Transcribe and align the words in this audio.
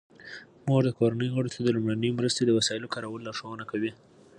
مور 0.67 0.81
د 0.85 0.89
کورنۍ 0.99 1.27
غړو 1.35 1.53
ته 1.55 1.59
د 1.63 1.67
لومړنۍ 1.75 2.09
مرستې 2.19 2.41
د 2.45 2.51
وسایلو 2.59 2.91
کارولو 2.93 3.23
لارښوونه 3.27 3.65
کوي. 3.71 3.91